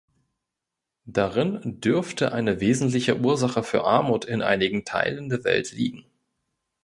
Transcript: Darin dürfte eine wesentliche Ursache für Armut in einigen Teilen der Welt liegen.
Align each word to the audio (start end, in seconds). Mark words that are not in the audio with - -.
Darin 1.05 1.61
dürfte 1.79 2.31
eine 2.31 2.59
wesentliche 2.59 3.19
Ursache 3.19 3.61
für 3.61 3.83
Armut 3.83 4.25
in 4.25 4.41
einigen 4.41 4.83
Teilen 4.83 5.29
der 5.29 5.43
Welt 5.43 5.73
liegen. 5.73 6.05